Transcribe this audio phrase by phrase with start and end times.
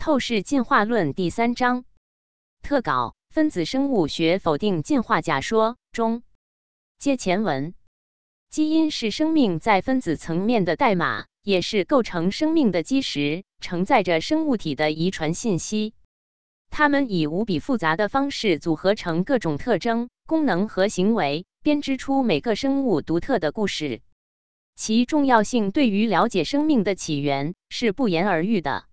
[0.00, 1.84] 透视进化论第三章
[2.62, 6.22] 特稿：分子生物学否定进化假说中。
[6.98, 7.74] 接前文，
[8.48, 15.92] 基因是生命在分子层面的代码，也是构成生命的基石，承载着生物体的遗传信息。
[16.70, 24.00] 它们以无比复杂的方式组合成各种特征、功能和行为，编织出每个生物独特的故事。
[24.76, 28.86] 其重要性对于了解生命的起源是不言而喻的。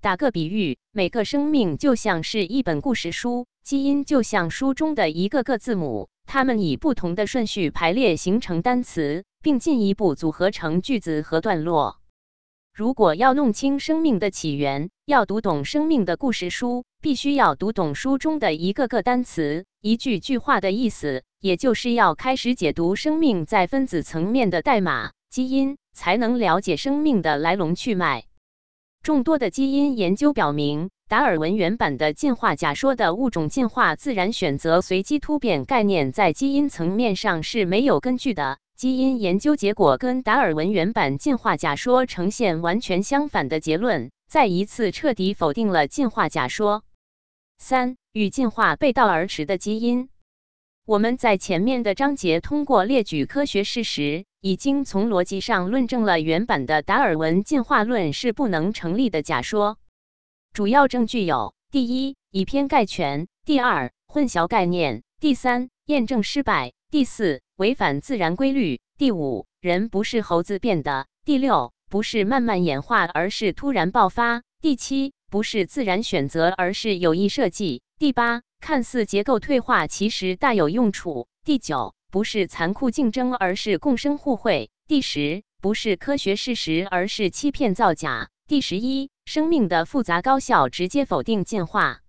[0.00, 11.96] 打个比喻，每个生命就像是一本故事书，基因就像书中的一个个字母，它们以不同的顺序排列形成单词，并进一步组合成句子和段落。
[12.72, 28.27] 如果要弄清生命的起源，要读懂生命的故事书，必须要读懂书中的一个个单词、一句句话的意思，也就是要开始解读生命在分子层面的代码——基因，才能了解生命的来龙去脉。
[29.08, 38.58] 众多的基因研究表明，达尔文原版的进化假说的物种进化、自然选择、随机突变概念在基因层面上是没有根据的。
[38.76, 46.82] 基因研究结果跟达尔文原版进化假说呈现完全相反的结论，再一次彻底否定了进化假说。
[47.56, 50.10] 三、与进化背道而驰的基因。
[50.88, 54.24] 我们在前面的章节通过列举科学事实。
[54.40, 59.76] 已经从逻辑上论证了原版的达尔文进化论是不能成立的假说。
[60.54, 81.94] 主要证据有：第一，以偏概全；第二，混淆概念；第三，验证失败；第四，违反自然规律；第五，人不是猴子变的；第六，不是慢慢演化，而是突然爆发；第七，不是自然选择，而是有意设计；第八，看似结构退化，其实大有用处；第九。
[82.10, 84.70] 不是残酷竞争，而是共生互惠。
[84.86, 88.30] 第十，不是科学事实，而是欺骗造假。
[88.46, 92.00] 第十一，生命的复杂高效直接否定进化。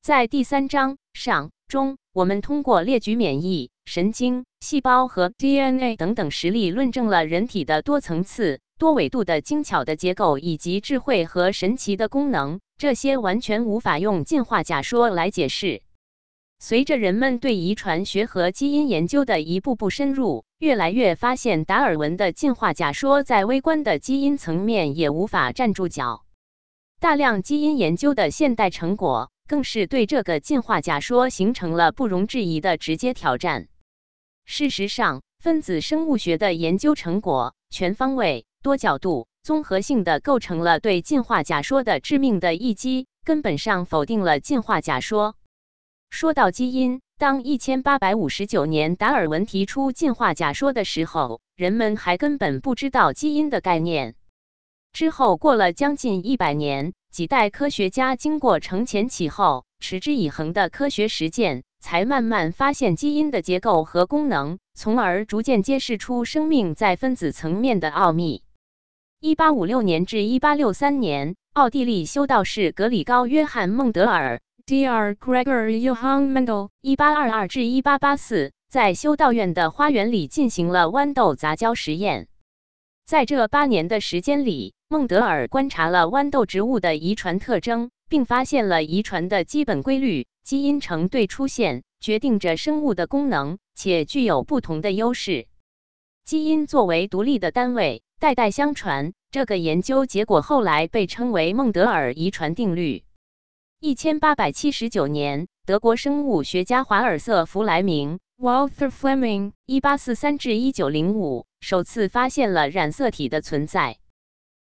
[0.00, 12.60] 在第三章上中，我们通过列举免疫、神经、细胞和 DNA 等等实例，论证了人体的多层次、多维度的精巧的结构以及智慧和神奇的功能。
[12.76, 15.82] 这些完全无法用进化假说来解释。
[16.58, 26.24] 随着人们对遗传学和基因研究的一步步深入，越来越发现达尔文的进化假说在微观的基因层面也无法站住脚。
[27.00, 33.68] 大量基因研究的现代成果，更是对这个进化假说形成了不容置疑的直接挑战。
[34.46, 45.36] 事实上，分子生物学的研究成果全方位、多角度、综合性的构成了对进化假说的致命的一击，根本上否定了进化假说。
[46.08, 54.14] 说到基因，当一千八百五十九年达尔文提出进化假说的时候，人们还根本不知道基因的概念。
[54.94, 68.43] 之后过了将近一百年，几代科学家经过承前启后、持之以恒的科学实践，才慢慢发现基因的结构和功能，从而逐渐揭示出生命在分子层面的奥秘。
[69.24, 74.42] 一八五六年至一八六三年，奥地利修道士格里高·约翰·孟德尔。
[74.66, 75.14] Dr.
[75.14, 82.28] Gregor Johann Mendel，一八二二至一八八四，在修道院的花园里进行了豌豆杂交实验。
[83.06, 95.46] 在这八年的时间里，孟德尔观察了豌豆植物的遗传特征，并发现了遗传的基本规律：基因成对出现决定着生物的功能，且具有不同的优势。
[96.26, 99.12] 基因作为独立的单位，代代相传。
[99.30, 103.02] 这个研究结果后来被称为孟德尔遗传定律。
[103.80, 113.98] 一千八百七十九年，德国生物学家华尔瑟·弗莱明 （Walter Fleming，一八四三至一九零五）首次发现了染色体的存在。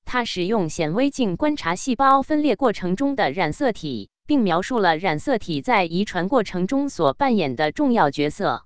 [0.06, 8.64] 他使用显微镜观察细胞分裂过程中的染色体，并描述了染色体在遗传过程中所扮演的重要角色。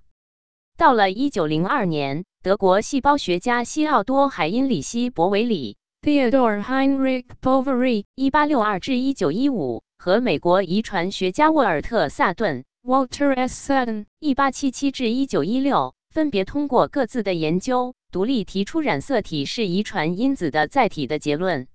[0.76, 9.82] 到了一九零二年，德国细胞学家西奥多·海因里希·博维里 （Theodor Heinrich Boveri，一八六二至一九一五）。
[10.02, 13.70] 和美国遗传学家沃尔特·萨顿 （Walter S.
[13.70, 21.68] Sutton，1877 至 1916） 分别通过各自的研究，独立提出染色体是遗传因子的载体的结论。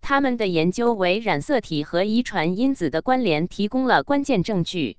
[0.00, 4.98] 他们的研究为染色体和遗传因子的关联提供了关键证据。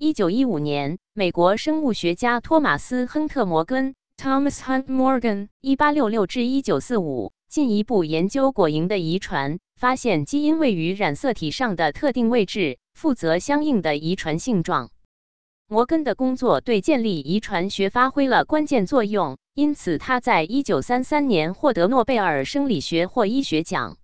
[0.00, 9.58] 1915年，美国生物学家托马斯·亨特·摩根 （Thomas Hunt Morgan，1866 至 1945） 进一步研究果蝇的遗传。
[9.78, 14.90] 发现基因位于染色体上的特定位置，负责相应的遗传性状。
[15.68, 23.98] 摩根的工作对建立遗传学发挥了关键作用，因此他在1933年获得诺贝尔生理学或医学奖。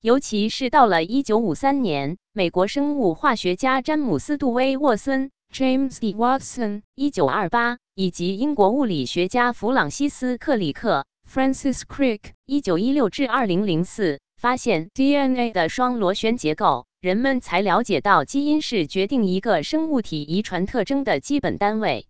[0.00, 6.14] 尤其是到了1953年，美国生物化学家詹姆斯·杜威·沃森 （James D.
[6.14, 22.06] Watson，1928） 以及英国物理学家弗朗西斯·克里克 （Francis Crick，1916 至 2004） 发现 DNA 的双螺旋结构，人们才了解到基因是决定一个生物体遗传特征的基本单位。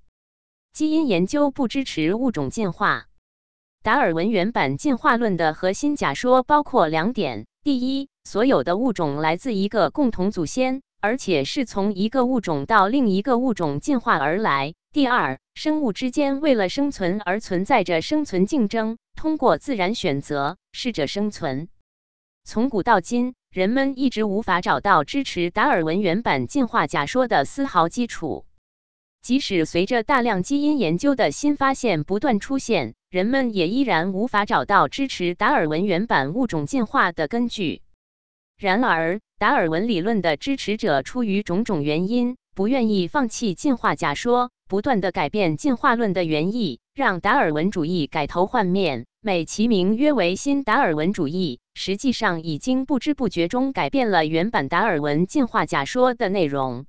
[0.73, 3.07] 基因研究不支持物种进化。
[3.83, 7.47] 达尔文原版进化论的核心假说包括两点。
[7.65, 14.73] 第一，所有的物种来自一个共同祖先，而且是从一个物种到另一个物种进化而来。
[14.93, 21.69] 第二，生物之间为了生存而存在着生存竞争，通过自然选择适者生存。
[22.45, 28.47] 从古到今，人们一直无法找到支持达尔文原版进化假说的丝毫基础。
[29.23, 37.83] 即使随着大量基因研究的新发现不断出现，人们也依然无法找到支持达尔文原版物种进化的根据。
[38.63, 56.87] 然而，达尔文理论的支持者出于种种原因，不愿意放弃进化假说，不断的改变进化论的原意，让达尔文主义改头换面，美其名曰为新达尔文主义，实际上已经不知不觉中改变了原版达尔文进化假说的内容。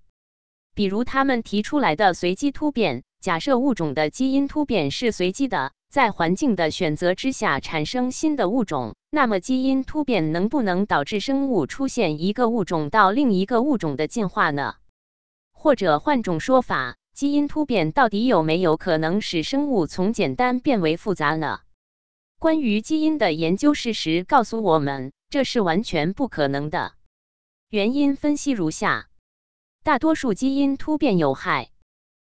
[0.76, 14.78] 比如，他们提出来的随机突变，假设物种的基因突变是随机的，在环境的选择之下产生新的物种，那么基因突变能不能导致生物出现一个物种到另一个物种的进化呢？
[15.52, 21.60] 或者换种说法，基因突变到底有没有可能使生物从简单变为复杂呢？
[22.40, 26.94] 关于基因的研究事实告诉我们，这是完全不可能的。
[27.70, 29.10] 原因分析如下。
[29.84, 31.70] 大多数基因突变有害，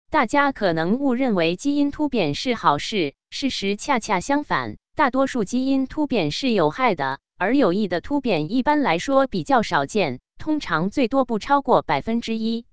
[0.09, 12.67] 大家可能误认为基因突变是好事，事实恰恰相反，大多数基因突变是有害的，而有益的突变一般来说比较少见，通常最多不超过百分之一。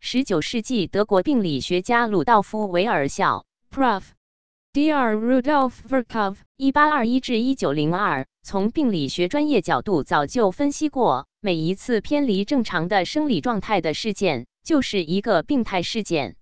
[0.00, 4.02] 十九世纪德国病理学家鲁道夫·维尔校 （Prof.
[4.72, 5.14] Dr.
[5.16, 11.26] Rudolf Virchow，一八二一至一九零二）从病理学专业角度早就分析过。
[11.40, 16.36] 每一次偏离正常的生理状态的事件，就是一个病态事件。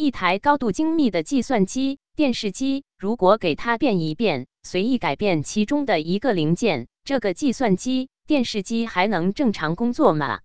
[0.00, 10.38] 一台高度精密的计算机、电视机，如果给它变一变，随意改变其中的一个零件，这个计算机、电视机还能正常工作吗？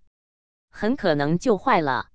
[0.71, 2.07] 很可能就坏了。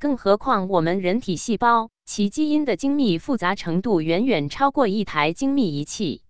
[0.00, 6.24] 更何况我们人体细胞，其基因的精密复杂程度远远超过一台精密仪器。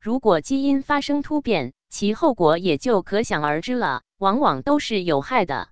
[0.00, 5.68] 如果基因发生突变，其后果也就可想而知了，往往都是有害的。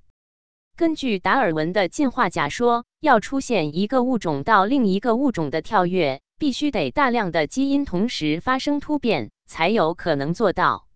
[0.77, 10.87] 根据达尔文的进化假说，要出现一个物种到另一个物种的跳跃，必须得大量的基因同时发生突变，才有可能做到。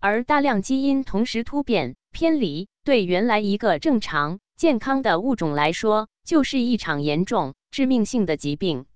[0.00, 8.86] 而大量基因同时突变、偏离，对原来一个正常健康的物种来说，就是一场严重致命性的疾病。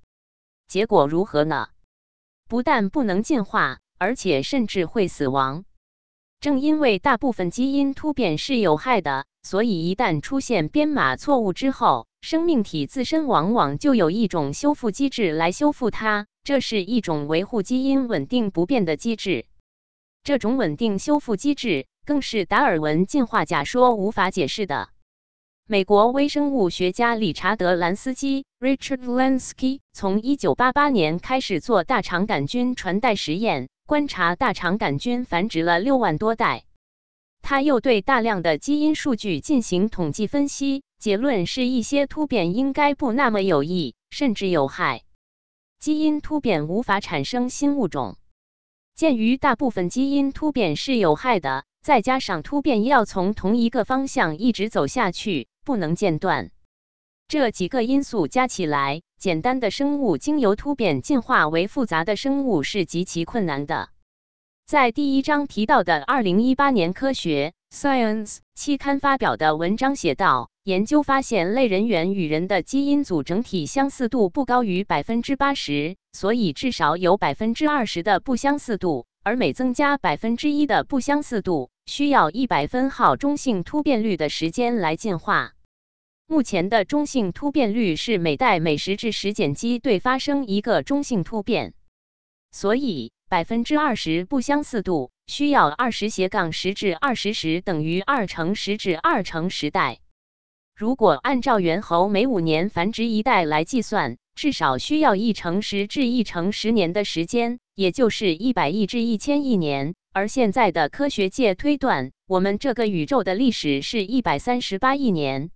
[0.67, 1.69] 结果如何呢？
[2.49, 3.79] 不但不能进化。
[4.01, 5.65] 而且甚至会死亡。
[6.41, 16.27] 正因为大部分基因突变是有害的，所以一旦出现编码错误之后，生命体自身往往就有一种修复机制来修复它。
[16.45, 19.47] 这是一种维护基因稳定不变的机制。
[20.23, 24.91] 这种稳定修复机制更是达尔文进化假说无法解释的。
[25.67, 33.69] 美国微生物学家理查德·兰斯基 （Richard Lansky） 从1988年开始做大肠杆菌传代实验。
[33.89, 36.65] 观察大肠杆菌繁殖了六万多代，
[37.41, 45.05] 他又对大量的基因数据进行统计分析，结论是一些突变应该不那么有益，甚至有害。
[45.81, 48.19] 基因突变无法产生新物种。
[48.95, 56.51] 鉴于大部分基因突变是有害的，再加上突变要从同一个方向一直走下去，不能间断，
[57.29, 59.03] 这几个因素加起来。
[59.19, 63.91] 简单的生物经由突变进化为复杂的生物是极其困难的。
[64.65, 85.53] 在第一章提到的2018年科学 Science 期刊发表的文章写道，研究发现类人猿与人的基因组整体相似度不高于百分之八十，所以至少有百分之二十的不相似度，而每增加百分之一的不相似度，需要一百分号中性突变率的时间来进化。
[86.31, 91.73] 目前的中性突变率是每代每十至十碱基对发生一个中性突变，
[92.53, 100.01] 所以百分之二十不相似度需要二十斜杠十至二十十等于二乘十至二乘十代。
[100.77, 109.95] 如果按照猿猴每五年繁殖一代来计算，至少需要一乘十至一乘十年的时间，也就是一百亿至一千亿年。
[110.13, 115.51] 而现在的科学界推断，我们这个宇宙的历史是一百三十八亿年。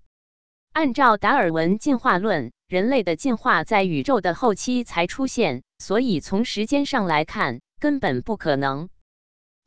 [0.73, 8.88] 按照达尔文进化论，人类的进化在宇宙的后期才出现，所以从时间上来看，根本不可能。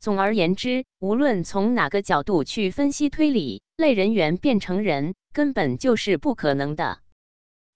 [0.00, 6.98] 总而言之，无论从哪个角度去分析推理，类人猿变成人根本就是不可能的。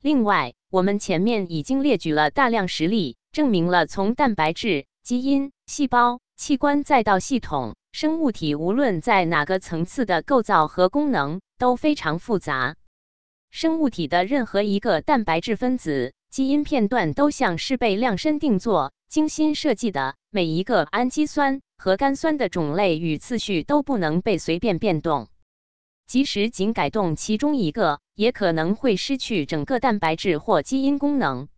[0.03, 12.75] 另外，我们前面已经列举了大量实例，证明了从蛋白质、基因、细胞、器官再到系统生物体，无论在哪个层次的构造和功能都非常复杂。
[13.51, 20.15] 生物体的任何一个蛋白质分子、基因片段都像是被量身定做、精心设计的。
[20.31, 25.29] 每一个氨基酸、核苷酸的种类与次序都不能被随便变动，
[26.07, 31.49] 即使仅改动其中一个，也可能会失去整个蛋白质或基因功能。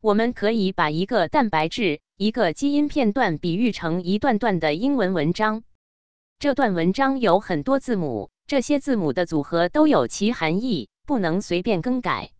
[0.00, 5.64] 我们可以把一个蛋白质、一个基因片段比喻成一段段的英文文章。
[6.38, 10.88] 这段文章有很多字母，这些字母的组合都有其含义。
[11.06, 12.30] 不能随便更改。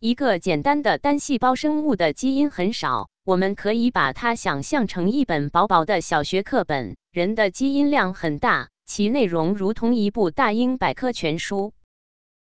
[0.00, 6.96] 一个简单的单细胞生物的基因很少，我们可以把它想象成一本薄薄的小学课本。
[7.10, 11.72] 人的基因量很大，其内容如同一部大英百科全书。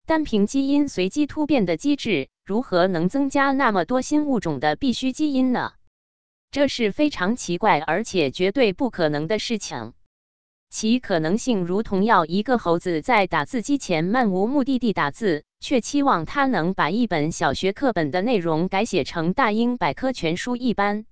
[0.05, 5.71] 单凭基因随机突变的机制，如何能增加那么多新物种的必需基因呢？
[6.51, 9.93] 这是非常奇怪而且绝对不可能的事情。
[10.69, 21.05] 其可能性如同要一个猴子在打字机前漫无目的地打字，却期望它能把一本小学课本的内容改写成大英百科全书一般。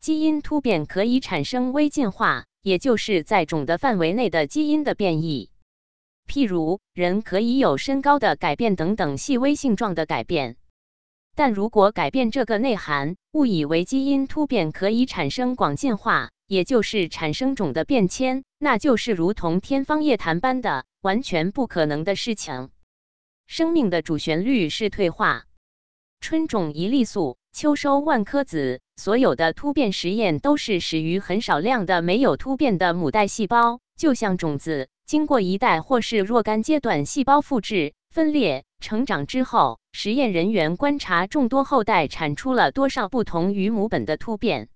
[0.00, 5.50] 基因突变可以产生微进化，也就是在种的范围内的基因的变异。
[6.28, 10.56] 譬如，人可以有身高的改变等等细微性状的改变。
[11.34, 16.30] 但如果改变这个内涵，误以为基因突变可以产生广进化。
[16.54, 22.70] 也就是产生种的变迁，那就是如同天方夜谭般的完全不可能的事情。
[23.46, 25.44] 生命的主旋律是退化，
[26.20, 28.80] 春种一粒粟，秋收万颗子。
[28.96, 44.68] 所有的突变实验都是始于很少量的没有突变的母代细胞，就像种子经过一代或是若干阶段细胞复制、分裂、成长之后，实验人员观察众多后代产出了多少不同于母本的突变。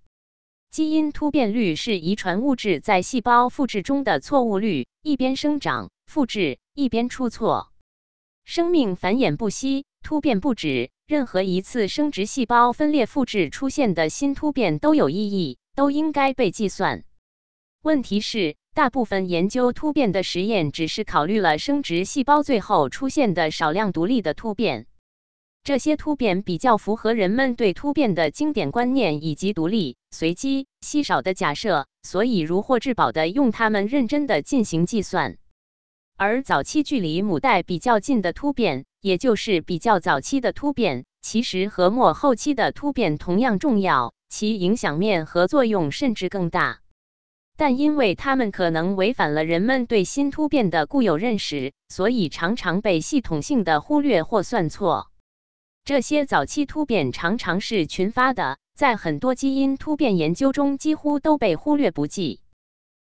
[0.71, 7.73] 基因突变率是遗传物质在细胞复制中的错误率，一边生长复制，一边出错。
[8.45, 10.91] 生命繁衍不息，突变不止。
[11.07, 17.03] 任何一次生殖细胞分裂复制出现的新突变都有意义，都应该被计算。
[17.83, 24.87] 问题是，大部分研究突变的实验只是考虑了生殖细胞最后出现的少量独立的突变。
[25.65, 35.37] 这些突变比较符合人们对突变的经典观念以及独立、随机、稀少的假设，所以如获至宝的用它们认真的进行计算。
[36.17, 46.81] 而早期距离母代比较近的突变，也就是比较早期的突变，其实和末后期的突变同样重要，其影响面和作用甚至更大。
[47.57, 55.11] 但因为它们可能违反了人们对新突变的固有认识，所以常常被系统性的忽略或算错。
[55.89, 62.43] 这些早期突变常常是群发的，在很多基因突变研究中几乎都被忽略不计。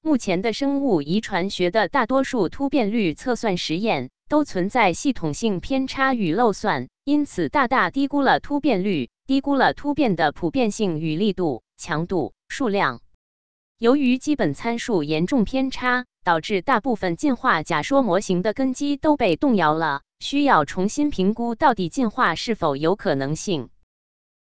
[0.02, 13.00] 目前的生物遗传学的大多数突变率测算实验都存在系统性偏差与漏算，因此大大低估了突变率，低估了突变的普遍性与力度、强度、数量。
[13.78, 20.00] 由于基本参数严重偏差，导致大部分进化假说模型的根基都被动摇了。
[20.24, 23.68] 需要重新评估到底进化是否有可能性。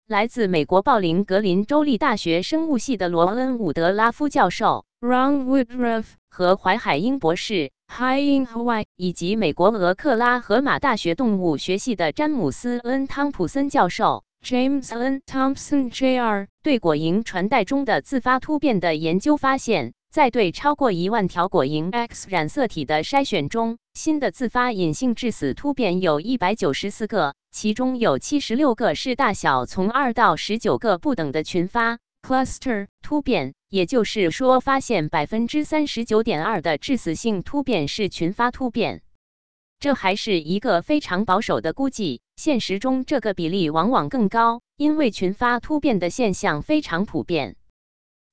[0.07, 15.21] 来自美国鲍林格林州立大学生物系的罗恩伍德拉夫教授 （Ron Woodruff） 和怀海英博士 （Hi in Hawaii） 以及美国俄克拉荷马大学动物学系的詹姆斯 ·N· 汤普森教授 （James N.
[15.25, 19.93] Thompson Jr.） 对果蝇传代中的自发突变的研究发现。
[20.13, 39.01] 在对超过一万条果蝇 X 染色体的筛选中，新的自发隐性致死突变有一百九十四个，其中有七十六个是大小从二到十九个不等的群发 cluster 突变，也就是说，发现百分之三十九点二的致死性突变是群发突变。
[39.79, 47.55] 这还是一个非常保守的估计，现实中这个比例往往更高，因为群发突变的现象非常普遍。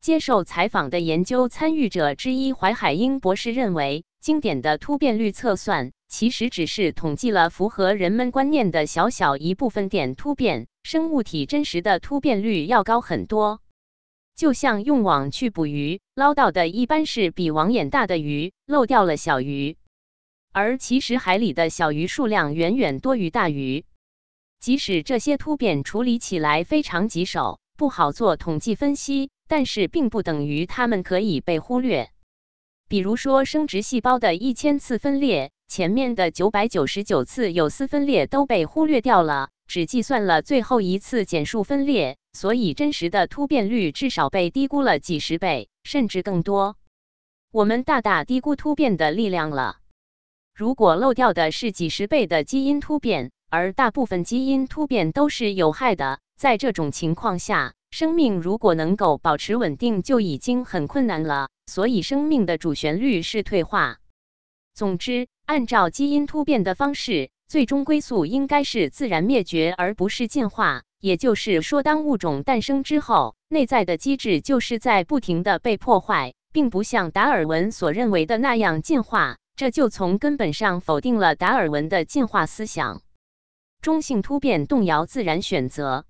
[0.01, 13.61] 接受采访的研究参与者之一怀海英博士认为，经典的突变率测算其实只是统计了符合人们观念的小小一部分点突变，生物体真实的突变率要高很多。
[14.35, 19.77] 就像用网去捕鱼，捞到的一般是比网眼大的鱼，漏掉了小鱼。
[20.51, 23.85] 而其实海里的小鱼数量远远多于大鱼。
[24.61, 32.11] 即使这些突变处理起来非常棘手，不好做统计分析，但是并不等于它们可以被忽略。
[32.89, 46.77] 比如说，生殖细胞的一千次分裂，前面的九百九十九次有丝分裂都被忽略掉了，只计算了最后一次减数分裂，所以真实的突变率至少被低估了几十倍，甚至更多。
[47.51, 49.79] 我们大大低估突变的力量了。
[50.55, 61.49] 如果漏掉的是几十倍的基因突变，而大部分基因突变都是有害的，在这种情况下，生命如果能够保持稳定，就已经很困难了。
[61.67, 63.99] 所以，生命的主旋律是退化。
[64.75, 70.83] 总之，按照基因突变的方式，最终归宿应该是自然灭绝，而不是进化。
[71.01, 79.37] 也就是说，当物种诞生之后，内在的机制就是在不停的被破坏，并不像达尔文所认为的那样进化。
[79.57, 83.03] 这就从根本上否定了达尔文的进化思想。
[83.83, 86.05] 中性突变动摇自然选择。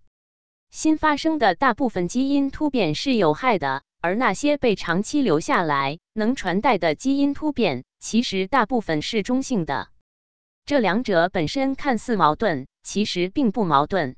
[0.70, 3.82] 新发生的大部分基因突变是有害的。
[4.02, 9.88] 而那些被长期留下来能传代的基因突变，其实大部分是中性的。
[10.64, 14.16] 这两者本身看似矛盾，其实并不矛盾。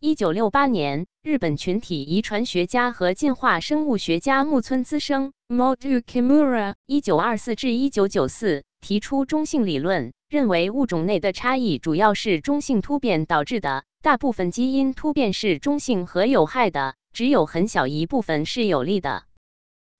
[0.00, 16.96] 一九六八年，日本群体遗传学家和进化生物学家木村资生 （Motu Kimura，一九二四至一九九四）提出中性理论，认为物种内的差异主要是中性突变导致的，大部分基因突变是中性和有害的。
[17.12, 19.24] 只有很小一部分是有利的。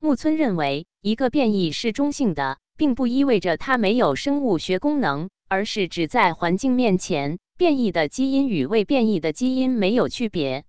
[0.01, 10.65] 木村认为，一个变异是中性的，并不意味着它没有生物学功能，而是指在环境面前，变异的基因与未变异的基因没有区别。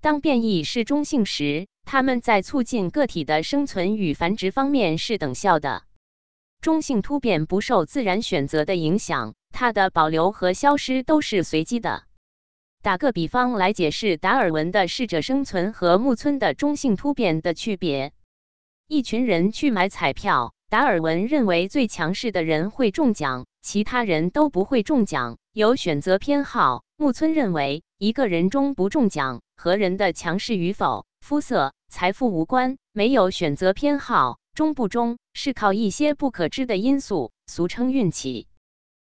[0.00, 5.82] 当变异是中性时，它们在促进个体的生存与繁殖方面是等效的。
[6.66, 12.02] 中性突变不受自然选择的影响，它的保留和消失都是随机的。
[12.82, 18.12] 打个比方来解释达尔文的适者生存和木村的中性突变的区别：
[18.88, 38.48] 一群人去买彩票，达尔文认为最强势的人会中奖，其他人都不会中奖，有选择偏好；木村认为一个人中不中奖和人的强势与否、肤色、财富无关，没有选择偏好，中不中是靠一些不可知的因素，俗称运气。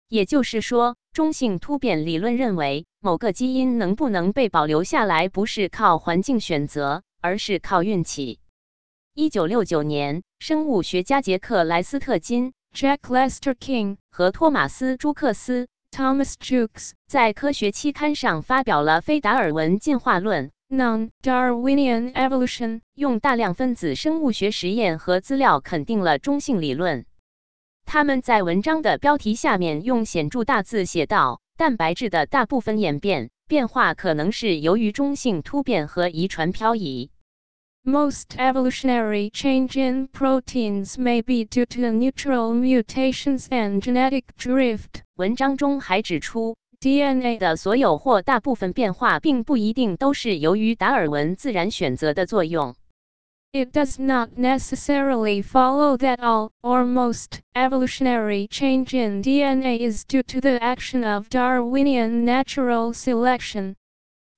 [0.08, 8.40] 也就是说，中性突变理论认为，某个基因能不能被保留下来，不是靠环境选择，而是靠运气。
[9.12, 27.06] 一九六九年，生物学家杰克莱斯特金 （Jack Lester King） 和托马斯朱克斯 （Thomas Jukes） 在科学期刊上发表了非达尔文进化论 （Non-Darwinian Evolution），用大量分子生物学实验和资料肯定了中性理论。
[27.86, 37.10] 他们在文章的标题下面用显著大字写道：“蛋白质的大部分演变变化可能是由于中性突变和遗传漂移。”
[37.84, 45.02] Most evolutionary change in proteins may be due to neutral mutations and genetic drift。
[45.16, 52.74] 文章中还指出，DNA 的所有或大部分变化并不一定都是由于达尔文自然选择的作用。
[53.52, 60.40] It does not necessarily follow that all, or most, evolutionary change in DNA is due to
[60.40, 63.76] the action of Darwinian natural selection.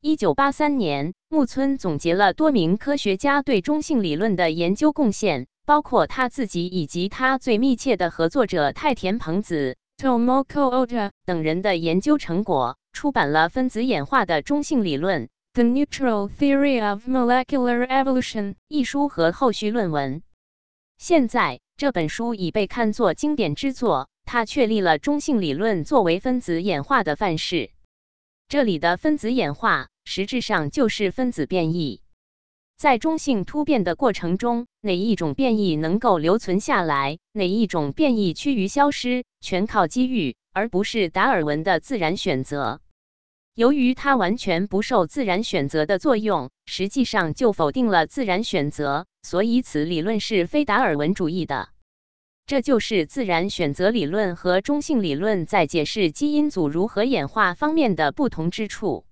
[0.03, 15.25] 一九八三年，木村总结了多名科学家对中性理论的研究贡献，包括他自己以及他最密切的合作者太田朋子 Tomoko Ota 等人的研究成果，出版了《分子演化的中性理论》。
[15.55, 20.23] The Neutral Theory of Molecular Evolution 一书和后续论文。
[20.99, 27.71] 现在这本书已被看作经典之作，它确立了中性理论作为分子演化的范式。
[28.49, 32.03] 这里的分子演化实质上就是分子变异。
[32.77, 42.83] 在中性突变的过程中，哪一种变异能够留存下来，哪一种变异趋于消失，全靠机遇，而不是达尔文的自然选择。
[43.55, 51.71] 由于它完全不受自然选择的作用，实际上就否定了自然选择，所以此理论是非达尔文主义的。
[52.45, 59.06] 这就是自然选择理论和中性理论在解释基因组如何演化方面的不同之处。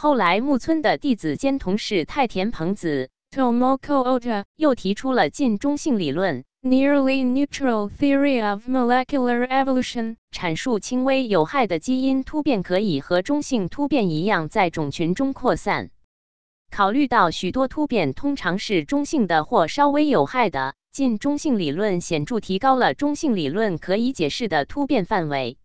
[0.00, 6.44] 后来，木村的弟子兼同事太田朋子 Tomoko Ota 又提出了近中性理论。
[6.62, 15.90] Nearly neutral theory of molecular evolution 阐述轻微有害的基因突变可以和中性突变一样在种群中扩散。
[16.70, 25.58] 考虑到许多突变通常是中性的或稍微有害的，近中性理论显著提高了中性理论可以解释的突变范围。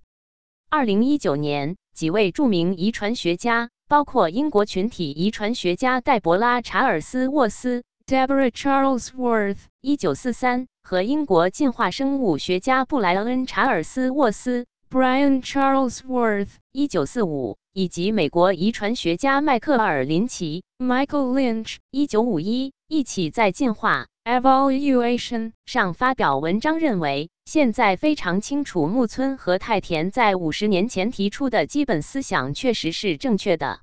[0.71, 24.07] 二零一九年，几位著名遗传学家，包括英国群体遗传学家黛博拉·查尔斯沃斯 （Deborah Charlesworth） 一九四三和英国进化生物学家布莱恩·查尔斯沃斯 （Brian Charlesworth） 一九四五，以及美国遗传学家迈克尔·林奇 （Michael Lynch） 一九五一，一起在进化。
[24.23, 33.81] Evaluation 上发表文章认为，现在非常清楚木村和太田在五十年前提出的基本思想确实是正确的。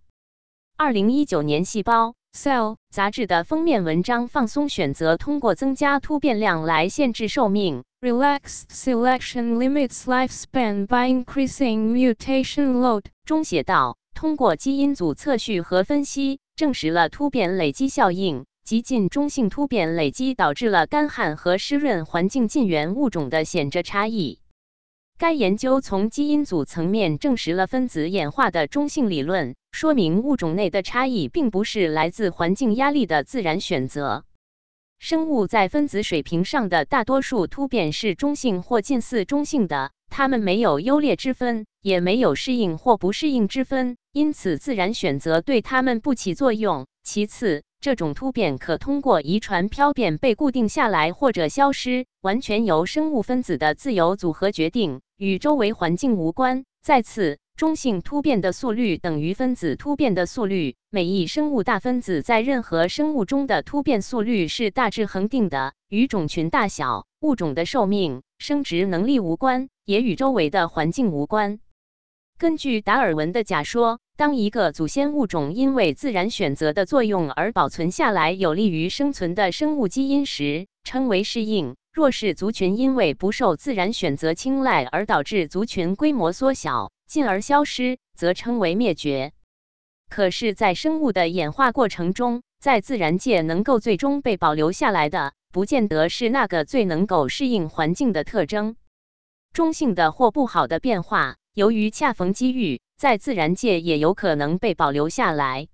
[0.82, 7.84] 二零一九年，《细胞》Cell 杂志的封面文章放松选择通过增加突变量来限制寿命。
[8.00, 18.46] Relaxed selection limits lifespan by increasing mutation load 中写道，通过基因组测序和分析，证实了突变累积效应。
[18.64, 24.38] 极近中性突变累积导致了干旱和湿润环境近缘物种的显著差异。
[25.20, 34.24] 该研究从基因组层面证实了分子演化的中性理论，说明物种内的差异并不是来自环境压力的自然选择。
[34.98, 46.87] 生物在分子水平上的大多数突变是中性或近似中性的，它们没有优劣之分，也没有适应或不适应之分，因此自然选择对它们不起作用。
[47.02, 56.64] 其次，这种突变可通过遗传漂变被固定下来或者消失，完全由生物分子的自由组合决定，与周围环境无关。
[56.82, 60.76] 再次，中性突变的速率等于分子突变的速率。
[60.90, 71.60] 每一生物大分子在任何生物中的突变速率是大致恒定的，与种群大小、物种的寿命、生殖能力无关，也与周围的环境无关。
[72.40, 74.00] 根据达尔文的假说。
[74.16, 89.33] 当一个祖先物种因为自然选择的作用而保存下来有利于生存的生物基因时，称为适应；若是族群因为不受自然选择青睐而导致族群规模缩小，进而消失，则称为灭绝。
[90.09, 98.76] 可是，在生物的演化过程中，在自然界能够最终被保留下来的，不见得是那个最能够适应环境的特征。
[99.53, 102.80] 中性的或不好的变化，由于恰逢机遇。
[103.00, 105.68] 在自然界也有可能被保留下来，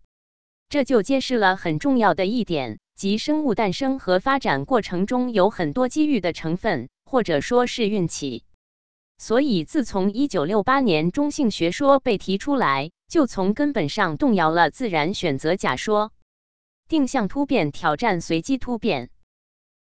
[0.68, 8.44] 这就揭示了很重要的一点，即生物诞生和发展过程中有很多机遇的成分，或者说是运气。
[9.18, 16.12] 所以，自从1968年中性学说被提出来，就从根本上动摇了自然选择假说。
[16.86, 19.10] 定向突变挑战随机突变。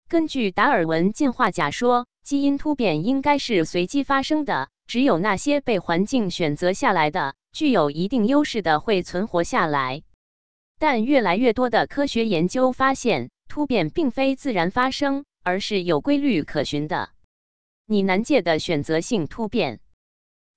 [0.09, 4.69] 根据达尔文进化假说，基因突变应该是随机发生的。
[4.87, 10.01] 只有那些被环境选择下来的、具有一定优势的会存活下来。
[10.79, 17.09] 但越来越多的科学研究发现，突变并非自然发生，而是有规律可循的。
[17.85, 19.79] 你难界的选择性突变。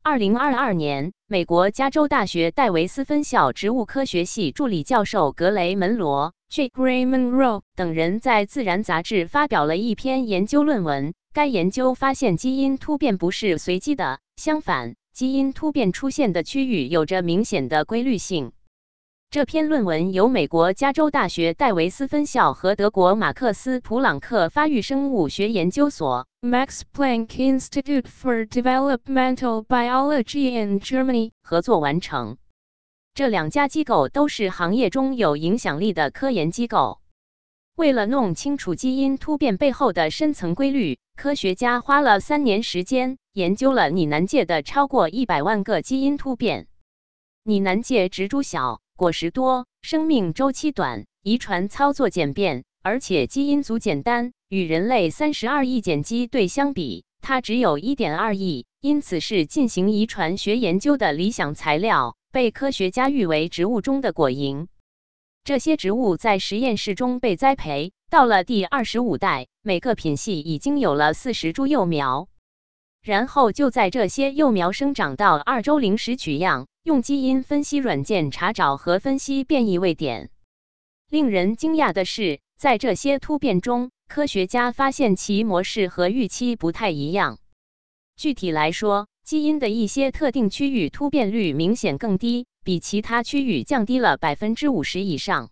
[0.02, 6.70] 二零二二年，美国加州大学戴维斯分校植物科学系助理教授格雷门罗 （J.
[6.70, 11.12] Gray Monroe） 等人在《自然》杂志发表了一篇研究论文。
[11.32, 18.52] 该研究发现，基因突变不是随机的，相反，基因突变出现的区域有着明显的规律性。
[19.30, 32.38] 这篇论文由美国加州大学戴维斯分校和德国马克思普朗克发育生物学研究所 （Max Planck Institute for Developmental Biology in Germany） 合作完成。
[33.12, 37.00] 这两家机构都是行业中有影响力的科研机构。
[37.78, 46.66] 为了弄清楚基因突变背后的深层规律，科学家花了三年时间研究了拟南界的超过一百万个基因突变。
[47.44, 54.32] 拟南界植株小，果实多，生命周期短，遗传操作简便，而且基因组简单。
[54.48, 64.66] 与人类三十二亿碱基对相比，它只有一点二亿，因此是进行遗传学研究的理想材料，被科学家誉为植物中的果蝇。
[65.48, 72.28] 这些植物在实验室中被栽培，到了第二十五代，每个品系已经有了四十株幼苗。
[73.02, 80.28] 然后就在这些幼苗生长到二周龄时取样，用基因分析软件查找和分析变异位点。
[81.08, 87.38] 令人惊讶的是，在这些突变中，科学家发现其模式和预期不太一样。
[88.16, 92.44] 具体来说，基因的一些特定区域突变率明显更低。
[92.68, 95.48] 比其他区域降低了百分之五十以上，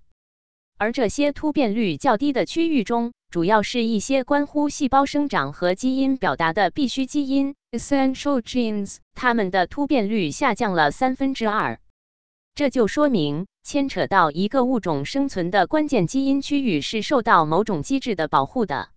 [0.77, 11.81] 而这些突变率较低的区域中，主要是一些关乎细胞生长和基因表达的必需基因 （essential genes），它们的突变率下降了三分之二。
[12.55, 18.91] 这就说明，牵扯到一个物种生存的关键基因区域是受到某种机制的保护的。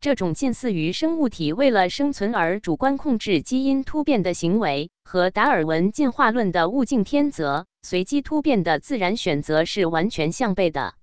[0.00, 10.94] 这种近似于生物体为了生存而主观控制基因突变的行为，和达尔文进化论的物竞天择、随机突变的自然选择是完全相悖的。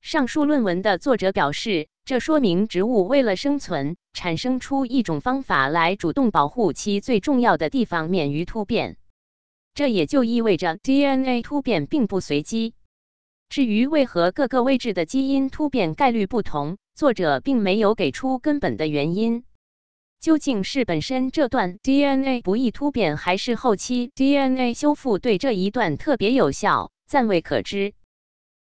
[0.00, 8.96] 上述论文的作者表示，这说明植物为了生存，产生出一种方法来主动保护其最重要的地方免于突变。
[9.74, 12.74] 这也就意味着 DNA 突变并不随机。
[13.48, 19.44] 至于为何各个位置的基因突变概率不同，作者并没有给出根本的原因。
[20.20, 27.94] 究竟是本身这段 DNA 不易突变，还是后期 DNA 修复对这一段特别有效，暂未可知。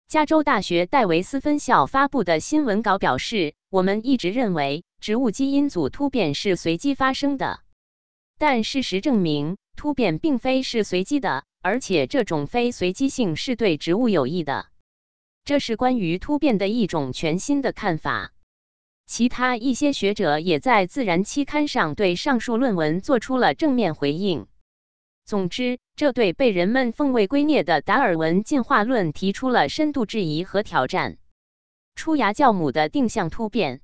[0.07, 7.59] 加州大学戴维斯分校发布的新闻稿表示：“我们一直认为植物基因组突变是随机发生的，
[8.37, 14.67] 但事实证明。”突变并非是随机的，而且这种非随机性是对植物有益的。
[15.49, 18.33] 这是关于突变的一种全新的看法。
[19.07, 24.45] 其他一些学者也在《自然》期刊上对上述论文做出了正面回应。
[25.25, 31.17] 总之，这对被人们奉为圭臬的达尔文进化论提出了深度质疑和挑战。
[31.95, 33.81] 出芽酵母的定向突变，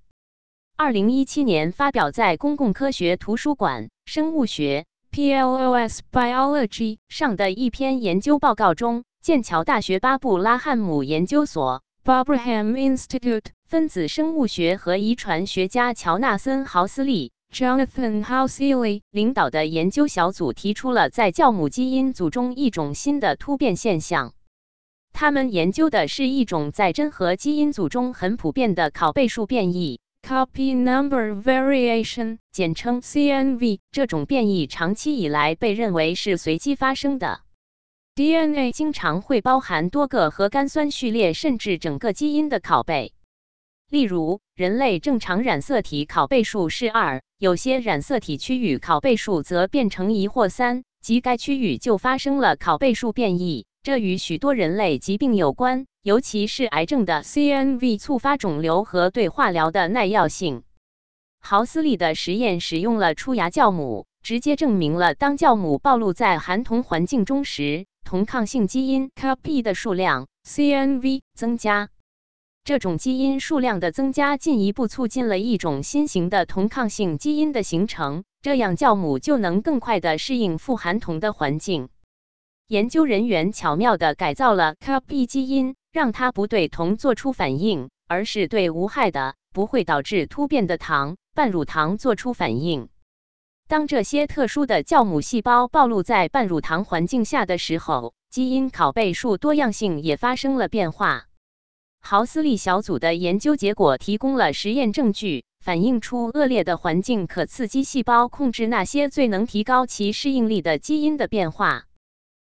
[0.76, 4.86] 二零一七年发表在公共科学图书馆生物学。
[5.12, 24.34] PLOS Biology 上的一篇研究报告中，剑桥大学巴布拉汉姆研究所 （Barbraham Institute） 分子生物学和遗传学家乔纳森·豪斯利 （Jonathan Houseley） 领导的研究小组提出了在酵母基因组中一种新的突变现象。
[25.12, 30.00] 他们研究的是一种在真核基因组中很普遍的拷贝数变异。
[30.22, 37.40] Copy number variation，简称 CNV，这种变异长期以来被认为是随机发生的。
[38.16, 43.12] DNA 经常会包含多个核苷酸序列，甚至整个基因的拷贝。
[43.90, 53.66] 例如，人类正常染色体拷贝数是二，有些染色体区域拷贝数则变成一或三，即该区域就发生了拷贝数变异。
[53.84, 55.86] 这与许多人类疾病有关。
[56.02, 60.64] 尤其是癌症的 CNV 促发肿瘤和对化疗的耐药性。
[61.42, 71.90] 豪斯利的实验使用了出芽酵母，直接证明了当酵母暴露在含铜环境中时，铜抗性基因 Cp 的数量 CNV 增加。
[72.64, 81.90] 这种基因数量的增加进一步促进了一种新型的铜抗性基因的形成，这样酵母就能更快地适应富含铜的环境。
[82.68, 85.76] 研究人员巧妙地改造了 Cp 基因。
[85.96, 92.90] 让它不对铜做出反应，而是对无害的、不会导致突变的糖半乳糖做出反应。
[93.68, 101.26] 当这些特殊的酵母细胞暴露在半乳糖环境下的时候，基因拷贝数多样性也发生了变化。
[102.00, 111.86] 豪斯利小组的研究结果提供了实验证据，反映出恶劣的环境可刺激细胞控制那些最能提高其适应力的基因的变化。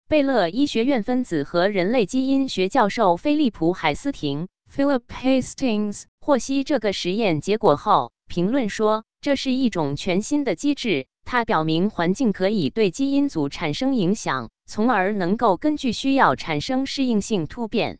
[0.08, 18.00] 贝勒医学院分子和人类基因学教授菲利普·海斯廷 （Philip Hastings） 获悉这个实验结果后，评论说：“这是一种全新的机制，它表明环境可以对基因组产生影响，从而能够根据需要产生适应性突变。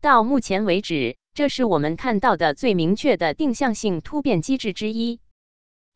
[0.00, 5.20] 到目前为止，这是我们看到的最明确的定向性突变机制之一。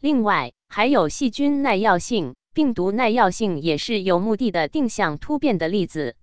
[0.01, 6.17] 另外，还有细菌耐药性。”病毒耐药性也是有目的的定向突变的例子，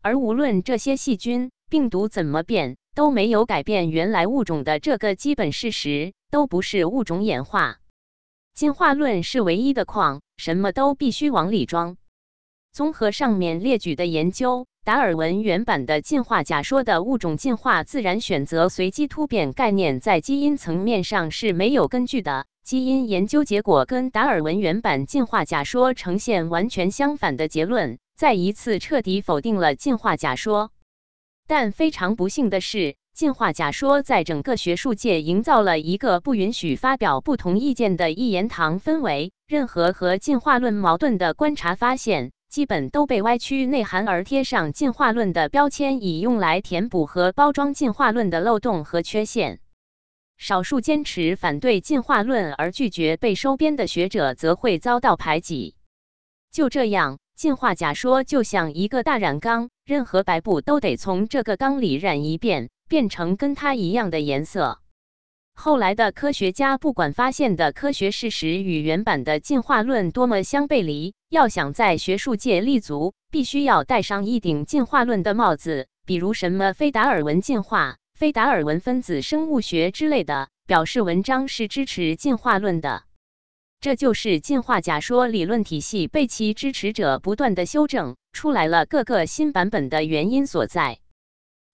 [0.00, 7.76] 而无论这些细菌、病毒怎么变，都没有改变原来物种的这个基本事实，都不是物种演化。
[8.54, 11.98] 进化论是唯一的矿，什么都必须往里装。
[12.72, 22.46] 综合上面列举的研究，达尔文原版的进化假说的物种进化自然选择随机突变概念，在基因层面上是没有根据的。
[22.64, 30.70] 基因研究结果跟达尔文原版进化假说呈现完全相反的结论，再一次彻底否定了进化假说。
[31.46, 39.32] 但非常不幸的是，进化假说在整个学术界营造了一个不允许发表不同意见的一言堂氛围。
[39.46, 49.60] 任何和进化论矛盾的观察发现，基本都被歪曲内涵而贴上进化论的标签，以用来填补和包装进化论的漏洞和缺陷。
[50.36, 55.76] 少数坚持反对进化论而拒绝被收编的学者则会遭到排挤。
[56.50, 64.80] 就这样，进化假说就像一个大染缸，任何白布都得从这个缸里染一遍，变成跟它一样的颜色。
[65.52, 83.02] 后来的科学家不管发现的科学事实与原版的进化论多么相背离，要想在学术界立足，必须要戴上一顶进化论的帽子，比如什么非达尔文进化、非达尔文分子生物学之类的，表示文章是支持进化论的。
[83.80, 90.98] 这就是进化假说理论体系被其支持者不断的修正出来了各个新版本的原因所在。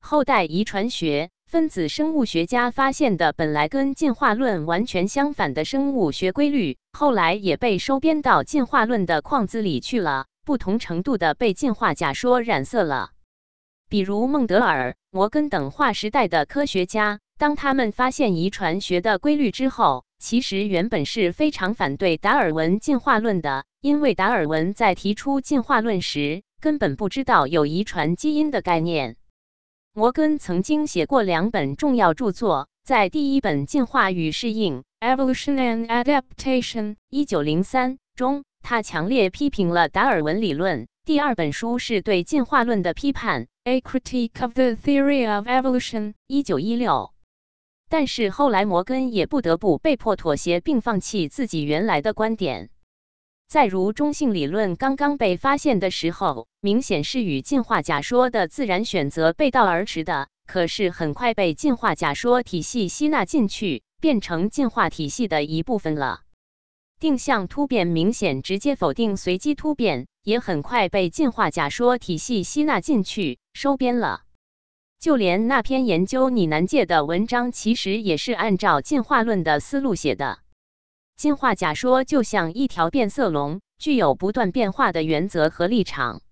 [0.00, 1.30] 后代遗传学。
[1.52, 13.10] 分子生物学家发现的本来跟进化论完全相反的生物学规律，后来也被收编到进化论的框子里去了，不同程度的被进化假说染色了。
[13.90, 29.16] 比如孟德尔、摩根等划时代的科学家，当他们发现遗传学的规律之后，其实原本是非常反对达尔文进化论的，因为达尔文在提出进化论时，根本不知道有遗传基因的概念。
[29.92, 34.84] 摩根曾经写过两本重要著作，在第一本《进化与适应》
[35.16, 47.10] （Evolution and Adaptation, 1903） 中，他强烈批评了达尔文理论；第二本书是对进化论的批判，《A Critique of the Theory of Evolution, 1916）。
[47.92, 52.70] 但是后来，摩根也不得不被迫妥协，并放弃自己原来的观点。
[53.46, 60.28] 再如中性理论刚刚被发现的时候，明显是与进化假说的自然选择背道而驰的。
[60.46, 66.22] 可是很快被进化假说体系吸纳进去，变成进化体系的一部分了。
[66.98, 74.22] 定向突变明显直接否定随机突变，也很快被进化假说体系吸纳进去，收编了。
[75.02, 80.38] 就连那篇研究拟南界的文章，其实也是按照进化论的思路写的。
[81.16, 86.22] 进化假说就像一条变色龙，具有不断变化的原则和立场。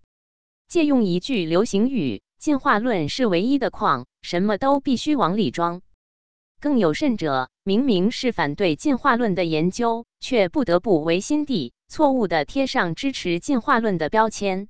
[0.68, 5.82] 借用一句流行语：“进化论是唯一的矿，什么都必须往里装。”
[6.62, 14.68] 更有甚者，明明是反对进化论的研究，却不得不违心地错误地贴上支持进化论的标签。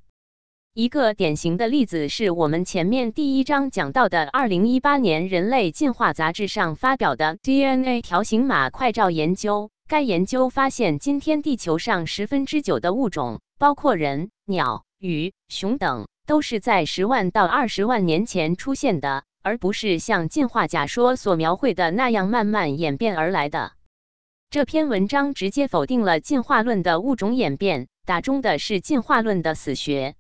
[0.73, 9.71] 一个典型的例子是我们前面第一章讲到的2018年《人类进化杂志》上发表的 DNA 条形码快照研究。
[9.89, 23.73] 该研究发现，今天地球上十分之九的物种，包括人、鸟、鱼、熊等，都是在十万到二十万年前出现的，而不是像进化假说所描绘的那样慢慢演变而来的。
[24.51, 30.15] 这篇文章直接否定了进化论的物种演变，打中的是进化论的死穴。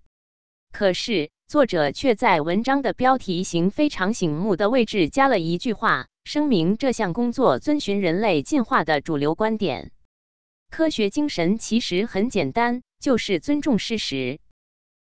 [0.72, 6.06] 可是，作者却在文章的标题型非常醒目的位置加了一句话。
[6.24, 9.90] 声明这项工作遵循人类进化的主流观点。
[10.70, 14.38] 科学精神其实很简单，就是尊重事实。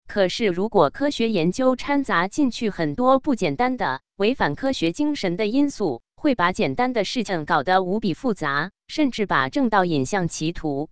[0.07, 10.89] 可是，如果科学研究掺杂进去很多不简单的、违反科学精神的因素，会把简单的事情搞得无比复杂，甚至把正道引向歧途。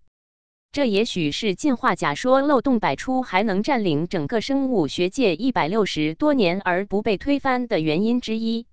[0.71, 8.67] 这也许是进化假说漏洞百出，还能占领整个生物学界一百六十多年而不被推翻的原因之一。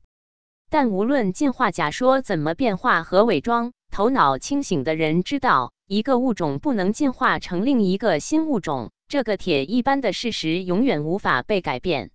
[0.69, 12.11] 但无论进化假说怎么变化和伪装，头脑清醒的人知道，一个物种不能进化成另一个新物种，这个铁一般的事实永远无法被改变。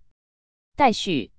[0.76, 1.32] 待续。